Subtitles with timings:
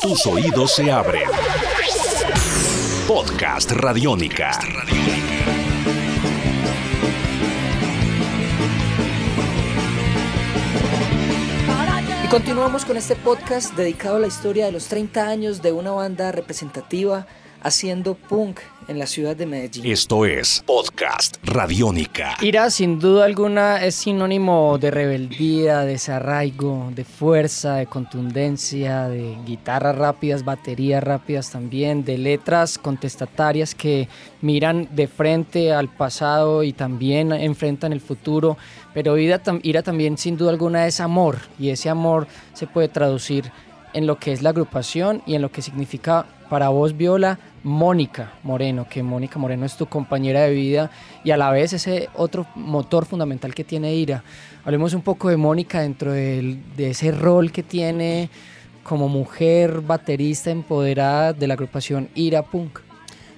[0.00, 1.28] Tus oídos se abren.
[3.06, 4.58] Podcast Radiónica.
[12.24, 15.90] Y continuamos con este podcast dedicado a la historia de los 30 años de una
[15.90, 17.26] banda representativa
[17.62, 19.86] haciendo punk en la ciudad de Medellín.
[19.86, 22.36] Esto es Podcast Radiónica.
[22.40, 29.36] Ira, sin duda alguna, es sinónimo de rebeldía, de desarraigo, de fuerza, de contundencia, de
[29.46, 34.08] guitarras rápidas, baterías rápidas también, de letras contestatarias que
[34.40, 38.56] miran de frente al pasado y también enfrentan el futuro.
[38.92, 43.52] Pero Ira, Ira también, sin duda alguna, es amor y ese amor se puede traducir
[43.94, 48.32] en lo que es la agrupación y en lo que significa para vos, Viola, Mónica
[48.42, 50.90] Moreno, que Mónica Moreno es tu compañera de vida
[51.24, 54.24] y a la vez ese otro motor fundamental que tiene Ira.
[54.64, 58.30] Hablemos un poco de Mónica dentro de, ese rol que tiene
[58.82, 62.80] como mujer baterista empoderada de la agrupación Ira Punk.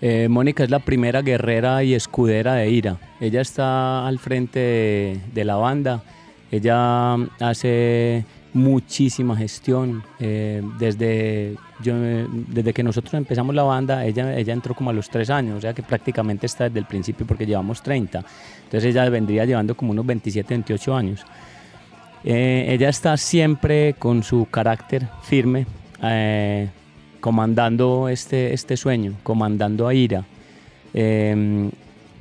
[0.00, 2.98] Eh, Mónica es la primera guerrera y escudera de Ira.
[3.20, 6.02] Ella está al frente de la banda.
[6.50, 8.24] Ella hace
[8.54, 10.02] muchísima gestión.
[10.18, 15.10] Eh, desde, yo, desde que nosotros empezamos la banda, ella, ella entró como a los
[15.10, 18.24] tres años, o sea que prácticamente está desde el principio porque llevamos 30.
[18.64, 21.24] Entonces ella vendría llevando como unos 27, 28 años.
[22.24, 25.66] Eh, ella está siempre con su carácter firme,
[26.02, 26.70] eh,
[27.20, 30.24] comandando este, este sueño, comandando a Ira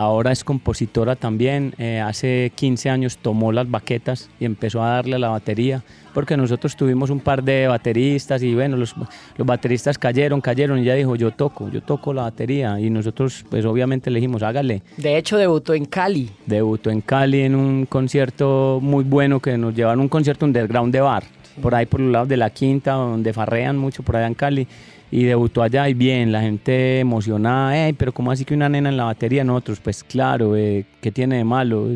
[0.00, 1.74] ahora es compositora también.
[1.78, 5.82] Eh, hace 15 años tomó las baquetas y empezó a darle a la batería,
[6.14, 8.94] porque nosotros tuvimos un par de bateristas y bueno, los,
[9.36, 13.44] los bateristas cayeron, cayeron y ella dijo, yo toco, yo toco la batería y nosotros
[13.50, 14.82] pues obviamente le dijimos, hágale.
[14.96, 16.30] De hecho, debutó en Cali.
[16.46, 21.00] Debutó en Cali en un concierto muy bueno que nos llevaron un concierto underground de
[21.02, 21.24] bar,
[21.60, 24.68] por ahí por los lados de la quinta, donde farrean mucho por allá en Cali
[25.10, 28.96] y debutó allá y bien, la gente emocionada, pero ¿cómo así que una nena en
[28.96, 29.42] la batería?
[29.42, 31.88] Nosotros, pues claro, eh, ¿qué tiene de malo?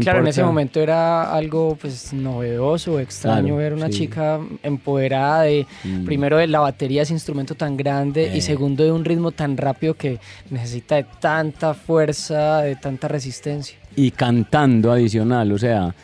[0.00, 6.04] claro, en ese momento era algo pues novedoso, extraño ver una chica empoderada de, mm.
[6.04, 8.42] primero de la batería, ese instrumento tan grande, y eh.
[8.42, 10.18] segundo de un ritmo tan rápido que
[10.50, 13.78] necesita de tanta fuerza, de tanta resistencia.
[13.96, 15.94] Y cantando adicional, o sea,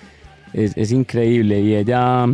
[0.54, 2.26] es, es increíble, y ella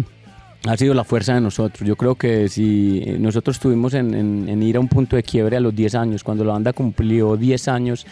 [0.67, 1.87] ha sido la fuerza de nosotros.
[1.87, 5.75] Yo creo que si nosotros estuvimos en, ir a un punto de quiebre a los
[5.75, 8.07] 10 años, cuando la banda cumplió 10 años,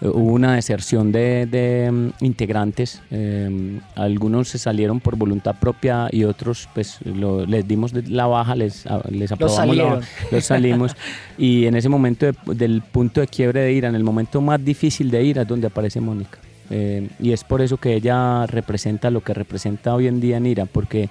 [0.00, 3.02] eh, hubo una deserción de, mm, integrantes.
[3.10, 8.84] Eh, algunos se salieron por voluntad propia y otros pues les dimos la baja, les,
[9.10, 10.96] les aprobamos los, los salimos.
[11.38, 15.10] y en ese momento del punto de quiebre de ira, en el momento más difícil
[15.10, 16.38] de ira, es donde aparece Mónica.
[16.70, 20.46] Eh, y es por eso que ella representa lo que representa hoy en día en
[20.46, 21.08] ira, porque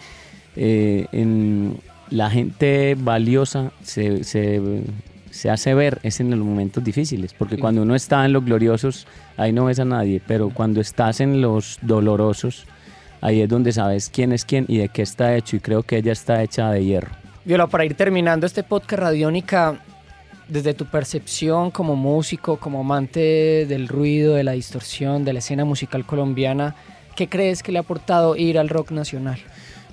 [0.58, 1.78] eh, en
[2.10, 7.94] la gente valiosa se, se, hace ver es en los momentos difíciles, porque cuando uno
[7.94, 9.06] está en los gloriosos,
[9.38, 12.66] ahí no ves a nadie, pero cuando estás en los dolorosos,
[13.22, 15.98] ahí es donde sabes quién es quién y de qué está hecho, y creo que
[15.98, 17.12] ella está hecha de hierro.
[17.46, 19.80] Viola, para ir terminando este podcast radiónica,
[20.48, 25.66] desde tu percepción como músico, como amante del ruido, de la distorsión, de la escena
[25.66, 26.76] musical colombiana,
[27.16, 29.40] ¿qué crees que le ha aportado ir al rock nacional?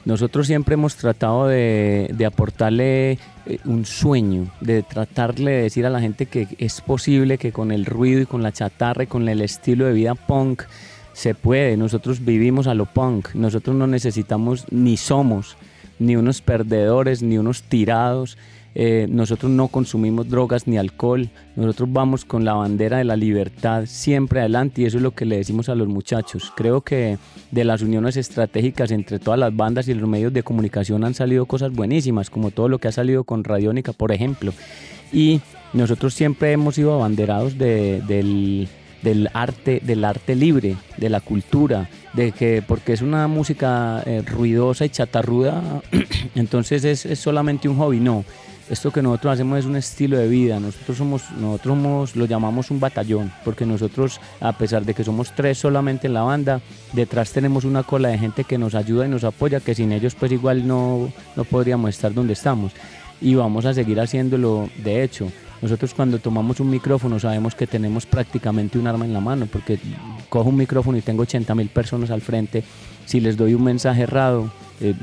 [0.05, 3.13] Nosotros siempre hemos tratado de, aportarle
[3.47, 7.73] eh, un sueño, de tratarle de decir a la gente que es posible que con
[7.73, 10.65] el ruido y con la chatarra y con el estilo de vida punk
[11.15, 11.77] se puede.
[11.77, 15.57] Nosotros vivimos a lo punk, nosotros no necesitamos ni somos
[15.99, 18.37] ni unos perdedores, ni unos tirados.
[18.77, 23.85] Eh, nosotros no consumimos drogas ni alcohol, nosotros vamos con la bandera de la libertad
[23.87, 26.53] siempre adelante y eso es lo que le decimos a los muchachos.
[26.57, 27.19] Creo que
[27.53, 31.47] de las uniones estratégicas entre todas las bandas y los medios de comunicación han salido
[31.47, 34.53] cosas buenísimas, como todo lo que ha salido con Radiónica, por ejemplo.
[35.13, 35.41] Y
[35.73, 38.69] nosotros siempre hemos sido abanderados del,
[39.35, 44.85] arte, del arte libre, de la cultura, de que porque es una música eh, ruidosa
[44.85, 45.83] y chatarruda,
[46.35, 48.01] entonces es, es solamente un hobby.
[48.01, 48.25] No,
[48.71, 50.59] esto que nosotros hacemos es un estilo de vida.
[50.59, 55.35] Nosotros somos, nosotros somos, lo llamamos un batallón, porque nosotros, a pesar de que somos
[55.35, 56.61] tres solamente en la banda,
[56.93, 60.15] detrás tenemos una cola de gente que nos ayuda y nos apoya, que sin ellos
[60.15, 62.73] pues igual no, no podríamos estar donde estamos.
[63.21, 65.31] Y vamos a seguir haciéndolo, de hecho.
[65.63, 69.79] Nosotros cuando tomamos un micrófono sabemos que tenemos prácticamente un arma en la mano, porque
[70.29, 72.65] cojo un micrófono y tengo 80 mil personas al frente.
[73.07, 74.51] Si les doy un mensaje errado,
[74.81, 74.95] eh,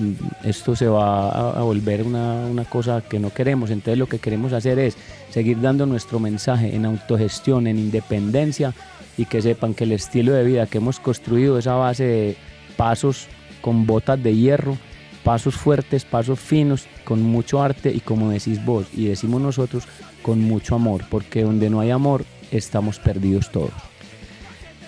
[0.44, 3.70] esto se va a, volver una, una, cosa que no queremos.
[3.72, 4.98] Entonces lo que queremos hacer es
[5.30, 8.74] seguir dando nuestro mensaje en autogestión, en independencia
[9.18, 12.38] y que sepan que el estilo de vida que hemos construido es a base de
[12.78, 13.28] pasos
[13.62, 14.78] con botas de hierro
[15.24, 19.84] pasos fuertes, pasos finos, con mucho arte y como decís vos y decimos nosotros,
[20.22, 23.91] con mucho amor, porque donde no hay amor estamos perdidos todos.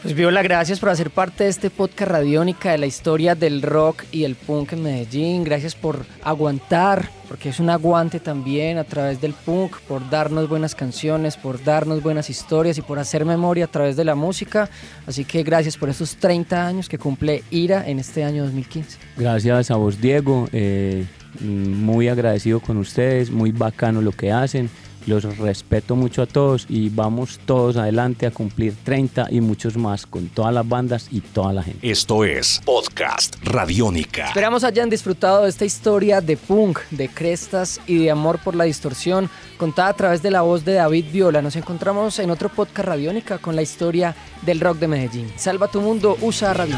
[0.04, 4.04] Pues Viola, gracias por hacer parte de este podcast radiónica de la historia del rock
[4.12, 5.46] y el punk en Medellín.
[5.46, 10.76] Gracias por aguantar, porque es un aguante también a través del punk, por darnos buenas
[10.76, 14.70] canciones, por darnos buenas historias y por hacer memoria a través de la música.
[15.08, 18.98] Así que gracias por esos 30 años que cumple IRA en este año 2015.
[19.16, 20.50] Gracias a vos, Diego.
[20.52, 21.06] Eh,
[21.40, 24.70] muy agradecido con ustedes, muy bacano lo que hacen.
[25.06, 30.06] Los respeto mucho a todos y vamos todos adelante a cumplir 30 y muchos más
[30.06, 31.90] con todas las bandas y toda la gente.
[31.90, 34.28] Esto es Podcast Radiónica.
[34.28, 38.64] Esperamos hayan disfrutado de esta historia de punk, de crestas y de amor por la
[38.64, 41.42] distorsión, contada a través de la voz de David Viola.
[41.42, 45.32] Nos encontramos en otro podcast Radiónica con la historia del rock de Medellín.
[45.36, 46.78] Salva tu mundo, usa radio.